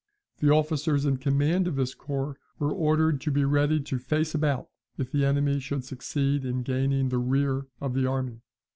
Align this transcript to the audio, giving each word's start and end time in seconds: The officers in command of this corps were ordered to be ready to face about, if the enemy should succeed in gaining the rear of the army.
The 0.39 0.49
officers 0.49 1.05
in 1.05 1.17
command 1.17 1.67
of 1.67 1.75
this 1.75 1.93
corps 1.93 2.35
were 2.57 2.73
ordered 2.73 3.21
to 3.21 3.29
be 3.29 3.45
ready 3.45 3.79
to 3.81 3.99
face 3.99 4.33
about, 4.33 4.67
if 4.97 5.11
the 5.11 5.23
enemy 5.23 5.59
should 5.59 5.85
succeed 5.85 6.43
in 6.43 6.63
gaining 6.63 7.09
the 7.09 7.19
rear 7.19 7.67
of 7.79 7.93
the 7.93 8.07
army. 8.07 8.41